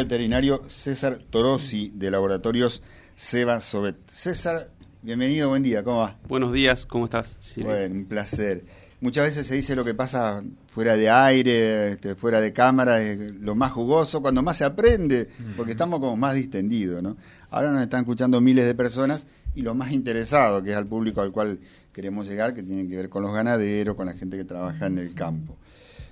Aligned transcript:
veterinario 0.00 0.62
César 0.68 1.18
Torosi 1.28 1.90
de 1.92 2.12
Laboratorios 2.12 2.84
Seba 3.16 3.60
Sobet. 3.60 3.96
César, 4.08 4.68
bienvenido, 5.02 5.48
buen 5.48 5.64
día, 5.64 5.82
¿cómo 5.82 6.02
va? 6.02 6.16
Buenos 6.28 6.52
días, 6.52 6.86
¿cómo 6.86 7.06
estás? 7.06 7.36
Bueno, 7.56 7.96
un 7.96 8.04
placer. 8.04 8.64
Muchas 9.00 9.24
veces 9.24 9.48
se 9.48 9.56
dice 9.56 9.74
lo 9.74 9.84
que 9.84 9.94
pasa 9.94 10.40
fuera 10.68 10.96
de 10.96 11.10
aire, 11.10 11.94
este, 11.94 12.14
fuera 12.14 12.40
de 12.40 12.52
cámara, 12.52 13.02
es 13.02 13.34
lo 13.40 13.56
más 13.56 13.72
jugoso, 13.72 14.22
cuando 14.22 14.40
más 14.40 14.58
se 14.58 14.64
aprende, 14.64 15.30
porque 15.56 15.72
estamos 15.72 15.98
como 15.98 16.16
más 16.16 16.36
distendidos, 16.36 17.02
¿no? 17.02 17.16
Ahora 17.50 17.72
nos 17.72 17.82
están 17.82 18.02
escuchando 18.02 18.40
miles 18.40 18.66
de 18.66 18.76
personas 18.76 19.26
y 19.56 19.62
lo 19.62 19.74
más 19.74 19.90
interesado, 19.90 20.62
que 20.62 20.70
es 20.70 20.76
al 20.76 20.86
público 20.86 21.22
al 21.22 21.32
cual 21.32 21.58
queremos 21.92 22.28
llegar, 22.28 22.54
que 22.54 22.62
tiene 22.62 22.88
que 22.88 22.94
ver 22.94 23.08
con 23.08 23.24
los 23.24 23.32
ganaderos, 23.32 23.96
con 23.96 24.06
la 24.06 24.12
gente 24.12 24.36
que 24.36 24.44
trabaja 24.44 24.86
en 24.86 24.98
el 24.98 25.12
campo. 25.12 25.56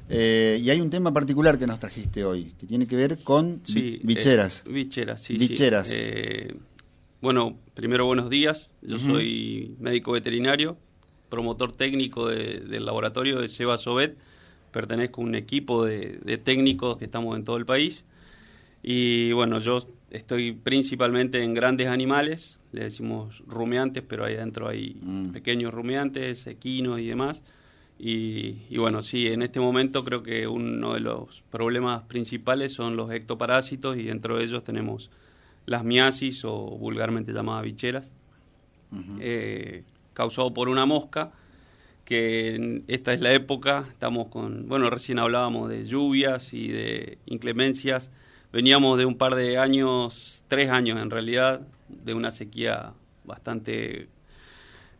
Eh, 0.08 0.60
y 0.62 0.70
hay 0.70 0.80
un 0.80 0.90
tema 0.90 1.12
particular 1.12 1.58
que 1.58 1.66
nos 1.66 1.80
trajiste 1.80 2.24
hoy, 2.24 2.52
que 2.58 2.66
tiene 2.66 2.86
que 2.86 2.94
ver 2.96 3.18
con 3.24 3.60
sí, 3.64 4.00
bicheras. 4.04 4.62
Eh, 4.66 4.72
bicheras, 4.72 5.22
sí. 5.22 5.36
Bicheras. 5.36 5.88
Sí. 5.88 5.94
Eh, 5.96 6.54
bueno, 7.20 7.58
primero 7.74 8.06
buenos 8.06 8.30
días. 8.30 8.70
Yo 8.82 8.98
soy 8.98 9.74
médico 9.80 10.12
veterinario, 10.12 10.76
promotor 11.28 11.72
técnico 11.72 12.28
de- 12.28 12.60
del 12.60 12.84
laboratorio 12.86 13.40
de 13.40 13.48
Seba 13.48 13.78
Sobet. 13.78 14.16
Pertenezco 14.70 15.22
a 15.22 15.24
un 15.24 15.34
equipo 15.34 15.84
de, 15.84 16.18
de 16.24 16.38
técnicos 16.38 16.98
que 16.98 17.06
estamos 17.06 17.36
en 17.36 17.44
todo 17.44 17.56
el 17.56 17.66
país. 17.66 18.04
Y 18.82 19.32
bueno, 19.32 19.58
yo 19.58 19.88
estoy 20.10 20.52
principalmente 20.52 21.42
en 21.42 21.54
grandes 21.54 21.88
animales, 21.88 22.60
le 22.72 22.84
decimos 22.84 23.42
rumiantes, 23.48 24.04
pero 24.06 24.24
ahí 24.24 24.34
adentro 24.36 24.68
hay 24.68 24.96
Mm. 25.02 25.30
pequeños 25.30 25.74
rumiantes, 25.74 26.46
equinos 26.46 27.00
y 27.00 27.06
demás. 27.06 27.42
Y, 27.98 28.64
y 28.68 28.78
bueno, 28.78 29.02
sí, 29.02 29.28
en 29.28 29.42
este 29.42 29.58
momento 29.60 30.04
creo 30.04 30.22
que 30.22 30.46
uno 30.46 30.94
de 30.94 31.00
los 31.00 31.42
problemas 31.50 32.02
principales 32.02 32.72
son 32.74 32.96
los 32.96 33.10
ectoparásitos 33.10 33.96
y 33.96 34.02
dentro 34.04 34.36
de 34.36 34.44
ellos 34.44 34.64
tenemos 34.64 35.10
las 35.66 35.82
miasis 35.84 36.44
o 36.44 36.52
vulgarmente 36.54 37.32
llamadas 37.32 37.64
bicheras, 37.64 38.12
eh, 39.20 39.84
causado 40.14 40.52
por 40.54 40.68
una 40.68 40.86
mosca, 40.86 41.32
que 42.04 42.54
en- 42.56 42.84
esta 42.88 43.12
es 43.14 43.20
la 43.20 43.32
época, 43.34 43.86
estamos 43.90 44.28
con, 44.28 44.68
bueno, 44.68 44.90
recién 44.90 45.18
hablábamos 45.18 45.70
de 45.70 45.84
lluvias 45.86 46.54
y 46.54 46.68
de 46.68 47.18
inclemencias, 47.26 48.12
veníamos 48.52 48.98
de 48.98 49.06
un 49.06 49.16
par 49.18 49.34
de 49.36 49.58
años, 49.58 50.42
tres 50.48 50.70
años 50.70 51.00
en 51.00 51.10
realidad, 51.10 51.62
de 51.88 52.14
una 52.14 52.30
sequía 52.32 52.94
bastante 53.24 54.08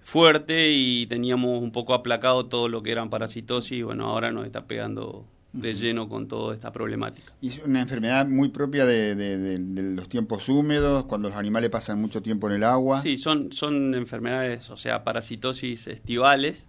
fuerte 0.07 0.71
y 0.71 1.07
teníamos 1.07 1.61
un 1.61 1.73
poco 1.73 1.93
aplacado 1.93 2.47
todo 2.47 2.69
lo 2.69 2.81
que 2.81 2.93
eran 2.93 3.11
parasitosis 3.11 3.73
y 3.79 3.83
bueno, 3.83 4.07
ahora 4.07 4.31
nos 4.31 4.47
está 4.47 4.65
pegando 4.67 5.27
de 5.53 5.73
lleno 5.75 6.09
con 6.09 6.29
toda 6.29 6.55
esta 6.55 6.71
problemática. 6.71 7.33
Y 7.41 7.49
es 7.49 7.65
una 7.65 7.81
enfermedad 7.81 8.25
muy 8.27 8.51
propia 8.51 8.87
de, 8.87 9.17
de- 9.17 9.37
de- 9.39 9.59
de 9.59 9.95
los 9.97 10.09
tiempos 10.09 10.49
húmedos, 10.49 11.05
cuando 11.05 11.29
los 11.31 11.37
animales 11.37 11.71
pasan 11.71 12.01
mucho 12.01 12.23
tiempo 12.23 12.49
en 12.49 12.55
el 12.57 12.63
agua. 12.65 13.01
Sí, 13.01 13.17
son, 13.17 13.51
son 13.51 13.95
enfermedades, 13.97 14.71
o 14.71 14.77
sea, 14.77 15.03
parasitosis 15.03 15.89
estivales, 15.89 16.67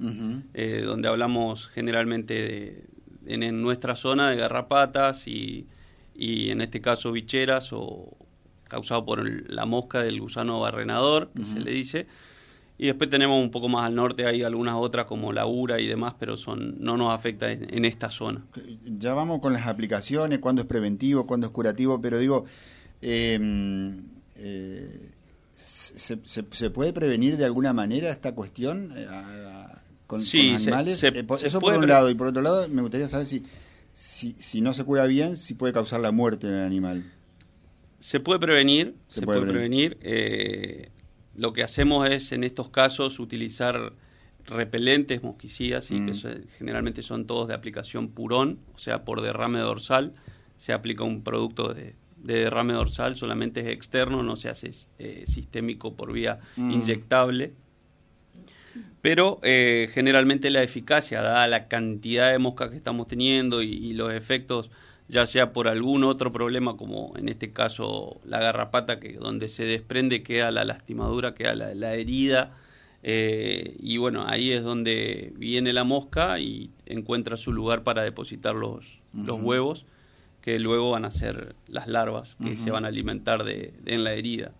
eh, 0.56 0.82
donde 0.84 1.08
hablamos 1.10 1.68
generalmente 1.68 2.34
de, 2.34 2.84
en, 3.28 3.44
en 3.44 3.62
nuestra 3.62 3.96
zona 3.96 4.32
de 4.32 4.38
garrapatas 4.38 5.28
y, 5.28 5.68
y 6.16 6.50
en 6.50 6.62
este 6.62 6.82
caso 6.82 7.12
bicheras 7.12 7.70
o 7.74 8.18
causado 8.68 9.06
por 9.06 9.20
el- 9.20 9.46
la 9.50 9.66
mosca 9.68 10.00
del 10.02 10.22
gusano 10.22 10.60
barrenador, 10.62 11.30
que 11.36 11.44
se 11.44 11.60
le 11.60 11.72
dice. 11.72 12.08
Y 12.80 12.86
después 12.86 13.09
tenemos 13.09 13.42
un 13.44 13.50
poco 13.50 13.67
más 13.70 13.86
al 13.88 13.95
norte, 13.95 14.28
hay 14.28 14.44
algunas 14.44 14.75
otras 14.75 15.08
como 15.08 15.33
la 15.33 15.47
ura 15.47 15.80
y 15.81 15.88
demás, 15.88 16.14
pero 16.20 16.38
son 16.38 16.75
no 16.80 16.95
nos 16.95 17.11
afecta 17.11 17.52
en, 17.52 17.73
en 17.73 17.86
esta 17.86 18.11
zona. 18.11 18.45
Ya 18.86 19.14
vamos 19.16 19.39
con 19.42 19.53
las 19.53 19.66
aplicaciones, 19.66 20.38
cuándo 20.39 20.61
es 20.61 20.67
preventivo, 20.67 21.25
cuándo 21.25 21.48
es 21.48 21.52
curativo, 21.53 22.00
pero 22.00 22.20
digo, 22.20 22.45
eh, 23.02 23.39
eh, 24.36 25.09
¿se, 25.52 26.20
se, 26.23 26.45
se 26.52 26.70
puede 26.70 26.94
prevenir 26.94 27.38
de 27.38 27.45
alguna 27.45 27.73
manera 27.73 28.09
esta 28.11 28.33
cuestión 28.36 28.92
eh, 28.95 29.05
a- 29.09 29.66
a- 29.73 29.81
con, 30.05 30.21
Sí, 30.21 30.48
con 30.49 30.55
animales? 30.58 30.98
se- 30.99 31.08
Eh, 31.08 31.23
por- 31.23 31.39
se 31.39 31.48
eso 31.48 31.60
por 31.60 31.73
un 31.76 31.87
lado, 31.87 32.10
y 32.10 32.16
por 32.16 32.27
otro 32.27 32.42
lado 32.42 32.67
me 32.70 32.82
gustaría 32.83 33.08
saber 33.08 33.26
si, 33.26 33.43
si, 33.93 34.33
si 34.33 34.61
no 34.61 34.73
se 34.73 34.83
cura 34.83 35.05
bien, 35.08 35.37
si 35.37 35.55
puede 35.55 35.73
causar 35.73 35.99
la 35.99 36.11
muerte 36.11 36.48
en 36.48 36.54
el 36.54 36.64
animal. 36.66 37.11
Se 37.99 38.20
puede 38.20 38.39
prevenir, 38.39 38.93
Se 39.08 39.23
puede 39.23 39.42
prevenir. 39.42 39.98
eh, 40.02 40.92
lo 41.37 41.53
que 41.53 41.64
hacemos 41.64 42.09
es 42.09 42.31
en 42.31 42.43
estos 42.43 42.70
casos 42.70 43.20
utilizar 43.20 43.93
repelentes 44.45 45.23
mosquicidas, 45.23 45.92
y 45.92 45.99
Mm. 45.99 46.05
que 46.05 46.14
so- 46.14 46.30
generalmente 46.58 47.02
son 47.02 47.25
todos 47.27 47.48
de 47.48 47.53
aplicación 47.53 48.09
purón, 48.09 48.59
o 48.75 48.80
sea, 48.80 49.05
por 49.05 49.21
derrame 49.21 49.59
dorsal. 49.59 50.14
Se 50.58 50.73
aplica 50.73 51.03
un 51.03 51.23
producto 51.23 51.73
de, 51.73 51.95
de 52.17 52.33
derrame 52.39 52.73
dorsal, 52.73 53.15
solamente 53.15 53.59
es 53.61 53.67
externo, 53.67 54.23
no 54.23 54.36
se 54.36 54.49
hace 54.49 54.71
eh, 54.99 55.23
sistémico 55.27 55.95
por 55.95 56.11
vía 56.11 56.39
Mm. 56.55 56.71
inyectable. 56.71 57.54
Pero 59.02 59.39
eh, 59.43 59.89
generalmente 59.93 60.49
la 60.49 60.64
eficacia, 60.64 61.21
dada 61.21 61.48
la 61.48 61.67
cantidad 61.67 62.31
de 62.31 62.39
moscas 62.39 62.71
que 62.71 62.77
estamos 62.77 63.08
teniendo 63.08 63.61
y, 63.61 63.69
y 63.73 63.93
los 63.93 64.11
efectos, 64.14 64.71
ya 65.10 65.26
sea 65.26 65.54
por 65.54 65.68
algún 65.68 66.04
otro 66.04 66.32
problema, 66.34 66.76
como 66.78 67.14
en 67.18 67.30
este 67.30 67.52
caso 67.54 68.20
la 68.26 68.40
garrapata, 68.40 69.00
que 69.00 69.14
donde 69.14 69.48
se 69.50 69.64
desprende 69.66 70.23
queda 70.23 70.52
la 70.52 70.64
lastimadura, 70.66 71.34
queda 71.34 71.56
la, 71.56 71.73
la 71.76 71.94
herida, 71.95 72.58
eh, 73.04 73.76
y 73.80 73.98
bueno, 73.98 74.26
ahí 74.28 74.52
es 74.52 74.64
donde 74.64 75.32
viene 75.38 75.72
la 75.72 75.84
mosca 75.86 76.40
y 76.40 76.72
encuentra 76.86 77.38
su 77.38 77.54
lugar 77.54 77.84
para 77.84 78.04
depositar 78.04 78.56
los, 78.56 78.86
los 79.14 79.40
huevos, 79.42 79.86
que 80.42 80.60
luego 80.60 80.92
van 80.92 81.06
a 81.06 81.12
ser 81.12 81.56
las 81.67 81.88
larvas 81.88 82.36
que 82.44 82.58
se 82.58 82.72
van 82.72 82.86
a 82.86 82.88
alimentar 82.90 83.44
de, 83.44 83.73
de- 83.84 83.94
en 83.94 84.04
la 84.04 84.14
herida. 84.14 84.52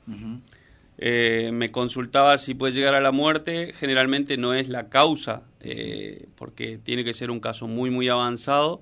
Eh, 1.00 1.52
me 1.53 1.72
consultaba 1.72 2.38
si 2.38 2.53
puede 2.56 2.74
llegar 2.74 2.96
a 2.96 3.02
la 3.02 3.12
muerte. 3.12 3.74
Generalmente 3.74 4.36
no 4.38 4.53
es 4.53 4.68
la 4.68 4.90
causa, 4.90 5.44
eh, 5.62 6.25
porque 6.36 6.80
tiene 6.84 7.03
que 7.03 7.13
ser 7.13 7.30
un 7.30 7.40
caso 7.40 7.68
muy, 7.68 7.90
muy 7.91 8.09
avanzado. 8.09 8.81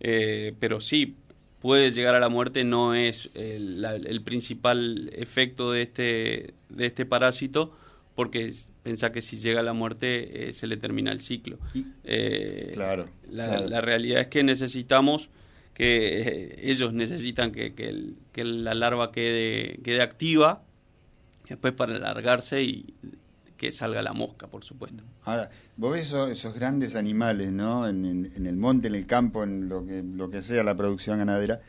Eh, 0.00 0.54
pero 0.60 0.80
sí, 0.80 1.16
puede 1.60 1.90
llegar 1.92 2.14
a 2.14 2.20
la 2.20 2.28
muerte, 2.28 2.64
no 2.64 2.94
es 2.94 3.30
el, 3.34 3.80
la- 3.80 3.96
el 3.96 4.22
principal 4.22 5.10
efecto 5.14 5.72
de 5.72 5.82
este, 5.82 6.54
de 6.68 6.86
este 6.86 7.06
parásito, 7.06 7.74
porque 8.14 8.52
pensá 8.82 9.12
que 9.12 9.22
si 9.22 9.38
llega 9.38 9.60
a 9.60 9.62
la 9.62 9.72
muerte 9.72 10.48
eh, 10.50 10.52
se 10.52 10.66
le 10.66 10.76
termina 10.76 11.10
el 11.10 11.20
ciclo. 11.20 11.58
Eh, 12.04 12.72
Claro, 12.74 13.08
la, 13.30 13.46
claro. 13.46 13.68
la 13.68 13.80
realidad 13.80 14.20
es 14.20 14.26
que 14.28 14.42
necesitamos 14.42 15.30
que 15.72 16.20
eh, 16.20 16.70
ellos 16.70 16.92
necesitan 16.92 17.50
que, 17.50 17.74
que 17.74 17.88
el- 17.88 18.14
que 18.32 18.44
la 18.44 18.74
larva 18.74 19.10
quede, 19.10 19.78
quede 19.82 20.02
activa 20.02 20.62
después 21.48 21.72
para 21.72 21.96
alargarse 21.96 22.62
y 22.62 22.94
que 23.64 23.72
salga 23.72 24.02
la 24.02 24.12
mosca, 24.12 24.46
por 24.46 24.62
supuesto. 24.64 25.02
Ahora, 25.24 25.50
vos 25.76 25.92
ves 25.92 26.02
esos, 26.08 26.30
esos 26.30 26.54
grandes 26.54 26.94
animales, 26.96 27.50
¿no? 27.50 27.88
En, 27.88 28.04
en- 28.04 28.30
en 28.36 28.46
el 28.46 28.56
monte, 28.56 28.88
en 28.88 28.94
el 28.94 29.06
campo, 29.06 29.42
en 29.42 29.68
lo 29.68 29.84
que, 29.86 30.02
lo 30.02 30.28
que 30.30 30.42
sea 30.42 30.62
la 30.62 30.76
producción 30.76 31.18
ganadera, 31.18 31.60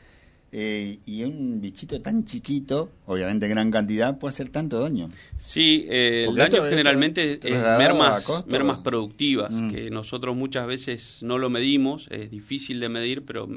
eh, 0.52 1.00
y 1.06 1.24
un 1.24 1.60
bichito 1.60 2.02
tan 2.02 2.24
chiquito, 2.26 2.90
obviamente 3.08 3.46
en 3.46 3.52
gran 3.52 3.72
cantidad, 3.72 4.18
puede 4.18 4.34
hacer 4.34 4.50
tanto 4.50 4.80
daño. 4.80 5.10
Sí, 5.38 5.86
eh, 5.90 6.26
el 6.30 6.36
daño 6.36 6.58
esto- 6.58 6.70
generalmente 6.70 7.34
esto 7.34 7.48
es 7.48 7.62
mermas, 7.78 8.26
mermas 8.48 8.80
productivas, 8.80 9.52
Mm. 9.52 9.72
que 9.72 9.90
nosotros 9.90 10.36
muchas 10.36 10.66
veces 10.68 11.20
no 11.22 11.38
lo 11.38 11.50
medimos, 11.50 12.08
es 12.12 12.30
difícil 12.32 12.80
de 12.80 12.90
medir, 12.90 13.26
pero 13.26 13.48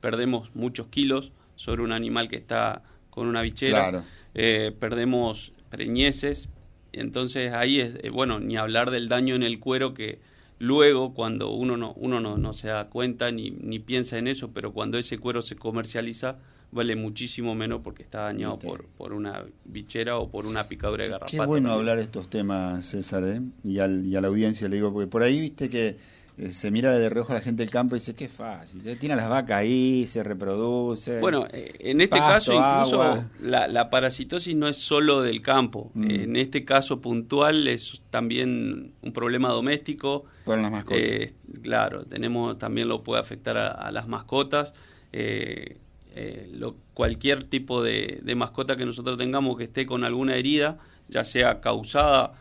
perdemos 0.00 0.50
muchos 0.54 0.86
kilos 0.88 1.30
sobre 1.56 1.82
un 1.82 1.92
animal 1.92 2.28
que 2.28 2.36
está 2.36 2.82
con 3.10 3.26
una 3.28 3.42
bichera. 3.42 3.90
Claro. 3.90 4.04
Eh, 4.34 4.72
perdemos 4.78 5.52
preñeces, 5.70 6.48
entonces 6.92 7.52
ahí 7.52 7.80
es, 7.80 7.92
eh, 8.02 8.10
bueno, 8.10 8.40
ni 8.40 8.56
hablar 8.56 8.90
del 8.90 9.08
daño 9.08 9.34
en 9.34 9.42
el 9.42 9.58
cuero 9.60 9.94
que 9.94 10.18
luego 10.58 11.14
cuando 11.14 11.50
uno 11.50 11.76
no, 11.76 11.92
uno 11.94 12.20
no, 12.20 12.36
no 12.36 12.52
se 12.52 12.68
da 12.68 12.88
cuenta 12.88 13.30
ni, 13.30 13.50
ni 13.50 13.78
piensa 13.78 14.18
en 14.18 14.28
eso, 14.28 14.50
pero 14.52 14.72
cuando 14.72 14.98
ese 14.98 15.18
cuero 15.18 15.42
se 15.42 15.56
comercializa 15.56 16.36
vale 16.72 16.94
muchísimo 16.94 17.54
menos 17.56 17.80
porque 17.82 18.02
está 18.04 18.20
dañado 18.20 18.58
por, 18.58 18.84
por 18.96 19.12
una 19.12 19.44
bichera 19.64 20.18
o 20.18 20.30
por 20.30 20.46
una 20.46 20.68
picadura 20.68 21.02
de 21.04 21.10
garrapata. 21.10 21.30
Qué 21.30 21.38
bueno 21.38 21.68
también. 21.70 21.78
hablar 21.90 21.98
estos 21.98 22.28
temas, 22.30 22.84
César, 22.86 23.24
¿eh? 23.24 23.40
y, 23.64 23.78
al- 23.80 24.06
y 24.06 24.14
a 24.14 24.20
la 24.20 24.28
audiencia 24.28 24.68
le 24.68 24.76
digo, 24.76 24.92
porque 24.92 25.08
por 25.08 25.22
ahí 25.22 25.40
viste 25.40 25.68
que 25.68 25.96
eh, 26.40 26.52
se 26.52 26.70
mira 26.70 26.90
de 26.98 27.08
reojo 27.10 27.32
a 27.32 27.36
la 27.36 27.40
gente 27.40 27.62
del 27.62 27.70
campo 27.70 27.94
y 27.94 27.98
dice, 27.98 28.14
qué 28.14 28.28
fácil, 28.28 28.80
tiene 28.98 29.14
las 29.16 29.28
vacas 29.28 29.58
ahí, 29.58 30.06
se 30.06 30.22
reproduce. 30.24 31.20
Bueno, 31.20 31.46
eh, 31.52 31.74
en 31.80 32.00
este 32.00 32.18
Pasto, 32.18 32.52
caso 32.52 32.54
incluso 32.54 33.02
agua. 33.02 33.28
la, 33.40 33.68
la 33.68 33.90
parasitosis 33.90 34.54
no 34.56 34.66
es 34.68 34.76
solo 34.76 35.22
del 35.22 35.42
campo. 35.42 35.90
Mm. 35.94 36.10
En 36.10 36.36
este 36.36 36.64
caso 36.64 37.00
puntual 37.00 37.68
es 37.68 38.00
también 38.10 38.92
un 39.02 39.12
problema 39.12 39.50
doméstico. 39.50 40.24
Con 40.44 40.62
las 40.62 40.70
mascotas. 40.72 40.98
Eh, 41.00 41.32
claro, 41.62 42.04
tenemos 42.04 42.56
también 42.58 42.88
lo 42.88 43.02
puede 43.04 43.20
afectar 43.20 43.56
a, 43.56 43.68
a 43.68 43.92
las 43.92 44.08
mascotas. 44.08 44.72
Eh, 45.12 45.76
eh, 46.14 46.48
lo- 46.54 46.74
cualquier 46.94 47.44
tipo 47.44 47.82
de, 47.82 48.20
de 48.22 48.34
mascota 48.34 48.76
que 48.76 48.84
nosotros 48.86 49.16
tengamos 49.18 49.56
que 49.56 49.64
esté 49.64 49.86
con 49.86 50.04
alguna 50.04 50.36
herida, 50.36 50.78
ya 51.08 51.24
sea 51.24 51.60
causada 51.60 52.32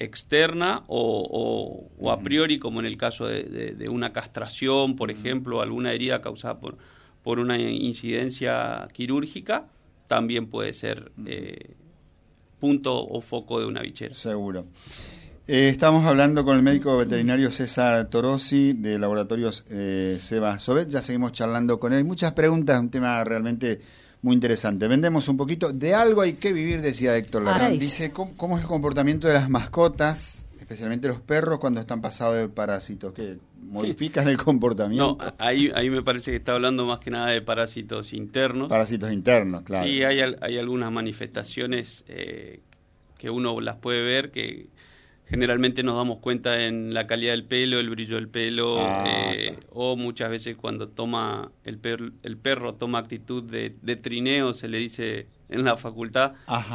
externa 0.00 0.82
o, 0.88 1.28
o- 1.30 2.04
o 2.04 2.10
a 2.10 2.18
priori, 2.18 2.58
como 2.58 2.80
en 2.80 2.86
el 2.86 2.96
caso 2.96 3.26
de, 3.26 3.44
de- 3.44 3.72
de 3.74 3.88
una 3.88 4.12
castración, 4.12 4.96
por 4.96 5.10
ejemplo, 5.10 5.60
alguna 5.60 5.92
herida 5.92 6.20
causada 6.20 6.58
por, 6.58 6.78
por 7.22 7.38
una 7.38 7.58
incidencia 7.58 8.88
quirúrgica, 8.92 9.66
también 10.08 10.46
puede 10.48 10.72
ser 10.72 11.12
eh, 11.26 11.74
punto 12.58 12.96
o 13.06 13.20
foco 13.20 13.60
de 13.60 13.66
una 13.66 13.82
bichera. 13.82 14.14
Seguro. 14.14 14.64
Eh, 15.46 15.68
estamos 15.68 16.04
hablando 16.06 16.44
con 16.44 16.56
el 16.56 16.62
médico 16.62 16.96
veterinario 16.96 17.50
César 17.50 18.08
Torosi 18.08 18.72
de 18.72 18.98
Laboratorios 18.98 19.64
eh, 19.70 20.16
Seba 20.20 20.58
Sobet. 20.58 20.88
Ya 20.88 21.02
seguimos 21.02 21.32
charlando 21.32 21.78
con 21.80 21.92
él. 21.92 22.04
Muchas 22.04 22.32
preguntas, 22.32 22.78
un 22.80 22.90
tema 22.90 23.22
realmente 23.24 23.80
muy 24.22 24.34
interesante. 24.34 24.86
Vendemos 24.86 25.28
un 25.28 25.36
poquito. 25.36 25.72
De 25.72 25.94
algo 25.94 26.20
hay 26.20 26.34
que 26.34 26.52
vivir, 26.52 26.80
decía 26.82 27.16
Héctor 27.16 27.42
Lara. 27.42 27.70
Dice, 27.70 28.12
¿cómo, 28.12 28.56
es 28.56 28.62
el 28.62 28.68
comportamiento 28.68 29.28
de 29.28 29.34
las 29.34 29.48
mascotas, 29.48 30.46
especialmente 30.58 31.08
los 31.08 31.20
perros, 31.20 31.58
cuando 31.58 31.80
están 31.80 32.00
pasados 32.00 32.36
de 32.36 32.48
parásitos? 32.48 33.12
¿Qué 33.14 33.38
modifican 33.62 34.28
el 34.28 34.36
comportamiento? 34.36 35.16
No, 35.18 35.34
ahí, 35.38 35.70
ahí 35.74 35.88
me 35.88 36.02
parece 36.02 36.32
que 36.32 36.36
está 36.36 36.52
hablando 36.52 36.84
más 36.84 36.98
que 36.98 37.10
nada 37.10 37.28
de 37.28 37.40
parásitos 37.40 38.12
internos. 38.12 38.68
Parásitos 38.68 39.12
internos, 39.12 39.62
claro. 39.62 39.86
Sí, 39.86 40.02
hay, 40.02 40.20
hay 40.20 40.58
algunas 40.58 40.92
manifestaciones 40.92 42.04
eh, 42.08 42.60
que 43.16 43.30
uno 43.30 43.60
las 43.60 43.76
puede 43.76 44.02
ver 44.02 44.30
que 44.30 44.68
generalmente 45.30 45.84
nos 45.84 45.94
damos 45.94 46.18
cuenta 46.18 46.64
en 46.64 46.92
la 46.92 47.06
calidad 47.06 47.32
del 47.32 47.44
pelo, 47.44 47.78
el 47.78 47.88
brillo 47.88 48.16
del 48.16 48.28
pelo, 48.28 48.80
ah, 48.80 49.04
eh, 49.32 49.56
o 49.70 49.94
muchas 49.94 50.28
veces 50.28 50.56
cuando 50.56 50.88
toma 50.88 51.52
el, 51.64 51.78
el 52.24 52.36
perro 52.36 52.74
toma 52.74 52.98
actitud 52.98 53.44
de, 53.44 53.70
trineo, 53.96 54.52
se 54.52 54.66
le 54.66 54.78
dice 54.78 55.28
en 55.48 55.64
la 55.64 55.76
facultad, 55.76 56.32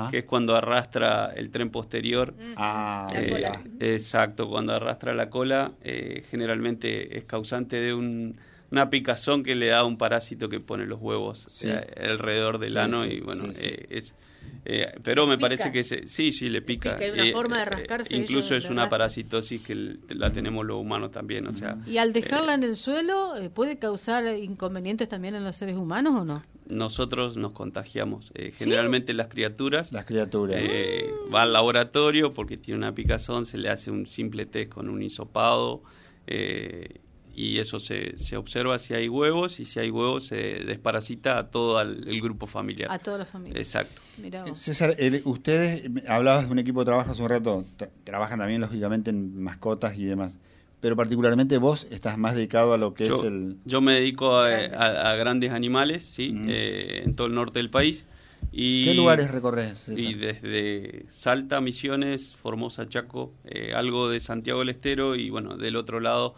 que 0.09 0.19
es 0.19 0.23
cuando 0.23 0.55
arrastra 0.55 1.33
el 1.35 1.49
tren 1.51 1.69
posterior. 1.69 2.33
Mm. 2.33 2.53
Ah, 2.55 3.11
eh, 3.13 3.51
exacto, 3.81 4.49
cuando 4.49 4.73
arrastra 4.73 5.13
la 5.13 5.29
cola, 5.29 5.73
eh, 5.81 6.23
generalmente 6.29 7.17
es 7.17 7.25
causante 7.25 7.75
de 7.81 7.93
un, 7.93 8.37
una 8.71 8.89
picazón 8.89 9.43
que 9.43 9.55
le 9.55 9.67
da 9.67 9.83
un 9.83 9.97
parásito 9.97 10.47
que 10.47 10.61
pone 10.61 10.85
los 10.85 11.01
huevos 11.01 11.45
alrededor 11.97 12.59
del 12.59 12.77
ano 12.77 13.05
y 13.05 13.19
bueno, 13.19 13.49
es 13.51 14.13
eh, 14.65 14.93
pero 15.03 15.27
me 15.27 15.37
parece 15.37 15.71
que 15.71 15.83
sí, 15.83 16.31
sí, 16.31 16.49
le 16.49 16.61
pica. 16.61 16.97
Hay 16.97 17.11
una 17.11 17.25
eh, 17.25 17.31
forma 17.31 17.57
de 17.57 17.63
eh, 17.63 17.65
rascarse. 17.65 18.15
incluso 18.15 18.55
es 18.55 18.69
una 18.69 18.89
parasitosis 18.89 19.61
que 19.61 19.97
la 20.09 20.31
tenemos 20.31 20.65
los 20.65 20.77
humanos 20.77 21.11
también, 21.11 21.47
o 21.47 21.53
sea. 21.53 21.77
¿Y 21.85 21.97
al 21.97 22.13
dejarla 22.13 22.55
en 22.55 22.63
el 22.63 22.77
suelo 22.77 23.33
puede 23.53 23.77
causar 23.77 24.25
inconvenientes 24.37 25.07
también 25.07 25.35
en 25.35 25.43
los 25.43 25.55
seres 25.57 25.75
humanos 25.75 26.15
o 26.21 26.25
no? 26.25 26.43
Nosotros 26.67 27.37
nos 27.37 27.51
contagiamos. 27.51 28.31
generalmente 28.55 29.13
las 29.13 29.27
criaturas. 29.27 29.91
Las 29.91 30.05
criaturas. 30.05 30.59
va 31.33 31.43
al 31.43 31.53
laboratorio 31.53 32.33
porque 32.33 32.57
tiene 32.57 32.79
una 32.79 32.95
picazón, 32.95 33.45
se 33.45 33.57
le 33.57 33.69
hace 33.69 33.91
un 33.91 34.07
simple 34.07 34.45
test 34.45 34.71
con 34.71 34.89
un 34.89 35.03
hisopado. 35.03 35.83
Eh, 36.27 37.01
y 37.35 37.59
eso 37.59 37.79
se, 37.79 38.17
se 38.17 38.37
observa 38.37 38.79
si 38.79 38.93
hay 38.93 39.09
huevos 39.09 39.59
y 39.59 39.65
si 39.65 39.79
hay 39.79 39.91
huevos 39.91 40.27
se 40.27 40.35
desparasita 40.35 41.37
a 41.37 41.49
todo 41.49 41.81
el, 41.81 42.21
grupo 42.21 42.47
familiar. 42.47 42.89
A 42.91 42.97
toda 42.97 43.17
la 43.17 43.25
familia. 43.25 43.59
Exacto. 43.59 44.01
César, 44.55 44.95
ustedes, 45.25 45.89
hablabas 46.07 46.45
de 46.45 46.51
un 46.51 46.59
equipo 46.59 46.79
de 46.79 46.85
trabajo 46.85 47.11
hace 47.11 47.21
un 47.21 47.29
rato, 47.29 47.65
trabajan 48.05 48.39
también 48.39 48.61
lógicamente 48.61 49.09
en 49.09 49.41
mascotas 49.41 49.97
y 49.97 50.05
demás, 50.05 50.37
pero 50.79 50.95
particularmente 50.95 51.57
vos 51.57 51.87
estás 51.91 52.17
más 52.17 52.35
dedicado 52.35 52.73
a 52.73 52.77
lo 52.77 52.93
que 52.93 53.03
es 53.03 53.23
el... 53.23 53.57
Yo 53.65 53.81
me 53.81 53.95
dedico 53.95 54.37
a, 54.37 55.15
grandes 55.15 55.51
animales, 55.51 56.05
¿sí? 56.05 56.33
Eh, 56.47 57.01
en 57.03 57.15
todo 57.15 57.27
el 57.27 57.35
norte 57.35 57.59
del 57.59 57.69
país. 57.69 58.05
Y, 58.53 58.85
¿Qué 58.85 58.93
lugares 58.93 59.31
recorres? 59.31 59.85
Y 59.89 60.13
desde 60.13 61.05
Salta, 61.09 61.59
Misiones, 61.59 62.37
Formosa, 62.37 62.87
Chaco, 62.87 63.33
eh, 63.43 63.73
algo 63.75 64.09
de 64.09 64.21
Santiago 64.21 64.59
del 64.59 64.69
Estero 64.69 65.15
y 65.15 65.29
bueno, 65.29 65.57
del 65.57 65.75
otro 65.75 65.99
lado 65.99 66.35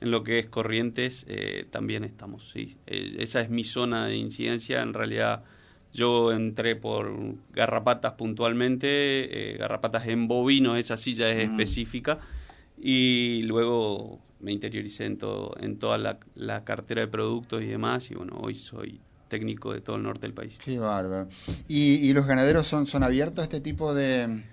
en 0.00 0.10
lo 0.10 0.22
que 0.22 0.38
es 0.38 0.46
Corrientes 0.46 1.24
eh, 1.28 1.66
también 1.70 2.04
estamos, 2.04 2.50
sí. 2.52 2.76
Eh, 2.86 3.16
esa 3.18 3.40
es 3.40 3.50
mi 3.50 3.64
zona 3.64 4.06
de 4.06 4.16
incidencia. 4.16 4.82
En 4.82 4.92
realidad 4.92 5.44
yo 5.92 6.32
entré 6.32 6.76
por 6.76 7.10
garrapatas 7.52 8.12
puntualmente, 8.12 9.54
eh, 9.54 9.56
garrapatas 9.56 10.06
en 10.08 10.28
bovino, 10.28 10.76
esa 10.76 10.96
silla 10.96 11.30
es 11.30 11.48
específica, 11.48 12.18
y 12.78 13.42
luego 13.44 14.20
me 14.40 14.52
interioricé 14.52 15.06
en, 15.06 15.16
todo, 15.16 15.54
en 15.58 15.78
toda 15.78 15.96
la, 15.96 16.18
la, 16.34 16.64
cartera 16.64 17.00
de 17.00 17.06
productos 17.06 17.62
y 17.62 17.66
demás, 17.66 18.10
y 18.10 18.14
bueno, 18.14 18.36
hoy 18.42 18.56
soy 18.56 19.00
técnico 19.28 19.72
de 19.72 19.80
todo 19.80 19.96
el 19.96 20.02
norte 20.02 20.22
del 20.22 20.34
país. 20.34 20.58
Qué 20.62 20.78
bárbaro. 20.78 21.28
¿Y, 21.66 21.94
y 21.94 22.12
los 22.12 22.26
ganaderos 22.26 22.66
son, 22.66 22.86
son 22.86 23.02
abiertos 23.02 23.40
a 23.40 23.42
este 23.44 23.60
tipo 23.60 23.94
de 23.94 24.44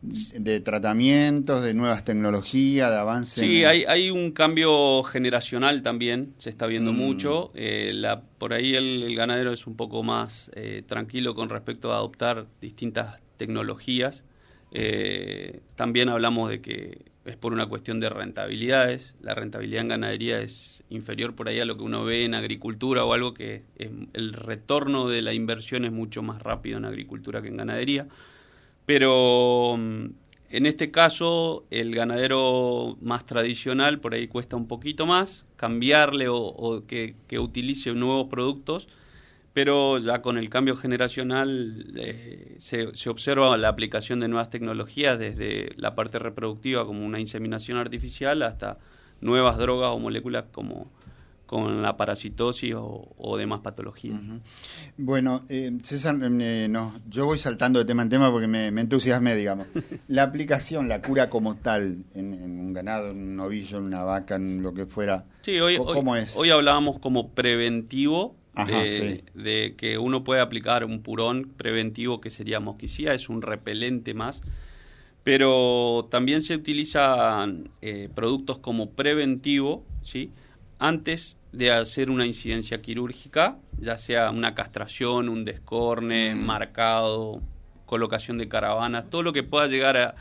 de 0.00 0.60
tratamientos, 0.60 1.62
de 1.62 1.74
nuevas 1.74 2.04
tecnologías, 2.04 2.90
de 2.90 2.96
avance. 2.96 3.40
Sí, 3.40 3.64
hay, 3.64 3.84
hay 3.84 4.10
un 4.10 4.30
cambio 4.30 5.02
generacional 5.02 5.82
también, 5.82 6.34
se 6.38 6.50
está 6.50 6.66
viendo 6.66 6.92
mm. 6.92 6.96
mucho. 6.96 7.50
Eh, 7.54 7.90
la, 7.92 8.22
por 8.22 8.52
ahí 8.52 8.76
el, 8.76 9.14
ganadero 9.16 9.52
es 9.52 9.66
un 9.66 9.76
poco 9.76 10.02
más 10.04 10.50
eh, 10.54 10.82
tranquilo 10.86 11.34
con 11.34 11.48
respecto 11.48 11.92
a 11.92 11.96
adoptar 11.96 12.46
distintas 12.60 13.20
tecnologías. 13.36 14.22
Eh, 14.70 15.60
también 15.74 16.08
hablamos 16.08 16.50
de 16.50 16.60
que 16.60 17.06
es 17.24 17.36
por 17.36 17.52
una 17.52 17.66
cuestión 17.66 17.98
de 17.98 18.08
rentabilidades. 18.08 19.16
La 19.20 19.34
rentabilidad 19.34 19.82
en 19.82 19.88
ganadería 19.88 20.40
es 20.40 20.84
inferior 20.90 21.34
por 21.34 21.48
ahí 21.48 21.58
a 21.58 21.64
lo 21.64 21.76
que 21.76 21.82
uno 21.82 22.04
ve 22.04 22.24
en 22.24 22.34
agricultura 22.34 23.04
o 23.04 23.12
algo 23.12 23.34
que 23.34 23.64
el 23.76 24.32
retorno 24.32 25.08
de 25.08 25.22
la 25.22 25.34
inversión 25.34 25.84
es 25.84 25.92
mucho 25.92 26.22
más 26.22 26.40
rápido 26.40 26.78
en 26.78 26.84
agricultura 26.84 27.42
que 27.42 27.48
en 27.48 27.56
ganadería. 27.56 28.06
Pero 28.88 29.76
mm, 29.76 30.06
en 30.48 30.64
este 30.64 30.90
caso, 30.90 31.66
el 31.70 31.94
ganadero 31.94 32.96
más 33.02 33.26
tradicional 33.26 34.00
por 34.00 34.14
ahí 34.14 34.28
cuesta 34.28 34.56
un 34.56 34.66
poquito 34.66 35.04
más 35.04 35.44
cambiarle 35.56 36.28
o, 36.30 36.84
que, 36.86 37.14
utilice 37.38 37.92
nuevos 37.92 38.28
productos, 38.28 38.88
pero 39.52 39.98
ya 39.98 40.22
con 40.22 40.38
el 40.38 40.48
cambio 40.48 40.74
generacional 40.74 41.84
eh, 41.96 42.56
se, 42.60 43.10
observa 43.10 43.54
la 43.58 43.68
aplicación 43.68 44.20
de 44.20 44.28
nuevas 44.28 44.48
tecnologías 44.48 45.18
desde 45.18 45.70
la 45.76 45.94
parte 45.94 46.18
reproductiva 46.18 46.86
como 46.86 47.04
una 47.04 47.20
inseminación 47.20 47.76
artificial 47.76 48.42
hasta 48.42 48.78
nuevas 49.20 49.58
drogas 49.58 49.90
o 49.90 49.98
moléculas 49.98 50.46
como 50.50 50.90
con 51.48 51.80
la 51.80 51.96
parasitosis 51.96 52.74
o, 52.76 53.36
demás 53.38 53.60
patologías. 53.60 54.20
Bueno, 54.98 55.44
eh, 55.48 55.72
César, 55.82 56.14
eh, 56.22 56.66
no, 56.68 56.92
yo 57.08 57.24
voy 57.24 57.38
saltando 57.38 57.78
de 57.78 57.86
tema 57.86 58.02
en 58.02 58.10
tema 58.10 58.30
porque 58.30 58.46
me, 58.46 58.70
me 58.70 58.82
entusiasmé, 58.82 59.34
digamos. 59.34 59.66
la 60.08 60.24
aplicación, 60.24 60.90
la 60.90 61.00
cura 61.00 61.30
como 61.30 61.56
tal, 61.56 62.04
en, 62.14 62.34
un 62.60 62.74
ganado, 62.74 63.12
en 63.12 63.16
un 63.16 63.36
novillo, 63.36 63.78
en 63.78 63.84
una 63.84 64.04
vaca, 64.04 64.34
en 64.34 64.62
lo 64.62 64.74
que 64.74 64.84
fuera, 64.84 65.24
sí, 65.40 65.58
hoy, 65.58 65.78
¿cómo 65.78 66.16
es? 66.16 66.36
Hoy 66.36 66.50
hablábamos 66.50 66.98
como 66.98 67.30
preventivo 67.30 68.36
de, 69.34 69.74
que 69.74 69.96
uno 69.96 70.24
puede 70.24 70.42
aplicar 70.42 70.84
un 70.84 71.00
purón 71.00 71.54
preventivo 71.56 72.20
que 72.20 72.28
sería 72.28 72.60
mosquicía, 72.60 73.14
es 73.14 73.30
un 73.30 73.40
repelente 73.40 74.12
más, 74.12 74.42
pero 75.24 76.08
también 76.10 76.42
se 76.42 76.54
utilizan 76.54 77.70
eh, 77.80 78.10
productos 78.14 78.58
como 78.58 78.90
preventivo, 78.90 79.86
¿sí? 80.02 80.30
antes 80.78 81.37
de 81.52 81.70
hacer 81.70 82.10
una 82.10 82.26
incidencia 82.26 82.82
quirúrgica, 82.82 83.58
ya 83.78 83.98
sea 83.98 84.30
una 84.30 84.54
castración, 84.54 85.28
un 85.28 85.44
descorne, 85.44 86.34
mm. 86.34 86.38
marcado, 86.38 87.40
colocación 87.86 88.38
de 88.38 88.48
caravanas, 88.48 89.08
todo 89.10 89.22
lo 89.22 89.32
que 89.32 89.42
pueda 89.42 89.66
llegar 89.66 89.96
a, 89.96 90.14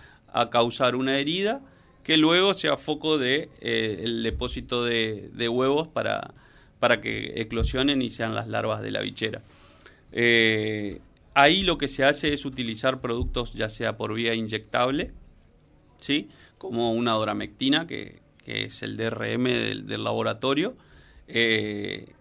causar 0.51 0.95
una 0.95 1.17
herida, 1.17 1.61
que 2.03 2.15
luego 2.15 2.53
sea 2.53 2.77
foco 2.77 3.17
de 3.17 3.49
eh, 3.59 4.01
el 4.03 4.21
depósito 4.21 4.85
de, 4.85 5.49
huevos 5.49 5.87
para, 5.87 6.33
para 6.79 7.01
que 7.01 7.41
eclosionen 7.41 8.03
y 8.03 8.11
sean 8.11 8.35
las 8.35 8.47
larvas 8.47 8.83
de 8.83 8.91
la 8.91 9.01
bichera. 9.01 9.41
Eh, 10.11 11.01
ahí 11.33 11.63
lo 11.63 11.79
que 11.79 11.87
se 11.87 12.03
hace 12.03 12.33
es 12.33 12.45
utilizar 12.45 13.01
productos 13.01 13.53
ya 13.53 13.69
sea 13.69 13.97
por 13.97 14.13
vía 14.13 14.35
inyectable, 14.35 15.11
¿sí? 15.99 16.29
como 16.57 16.91
una 16.93 17.13
doramectina, 17.13 17.87
que, 17.87 18.19
que 18.43 18.65
es 18.65 18.81
el 18.81 18.97
DRM 18.97 19.43
del, 19.43 20.03
laboratorio, 20.03 20.75
eh, 21.27 22.13